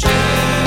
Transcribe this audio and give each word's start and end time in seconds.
J'aime. 0.00 0.59